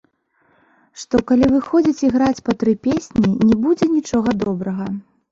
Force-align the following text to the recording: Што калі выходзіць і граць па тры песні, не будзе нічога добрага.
Што 1.01 1.19
калі 1.31 1.49
выходзіць 1.55 2.03
і 2.07 2.09
граць 2.15 2.41
па 2.49 2.55
тры 2.63 2.73
песні, 2.87 3.29
не 3.49 3.55
будзе 3.67 3.85
нічога 3.97 4.29
добрага. 4.45 4.89